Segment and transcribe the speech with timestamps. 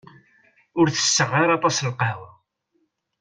[0.79, 2.31] Ur tesseɣ ara aṭas lqahwa.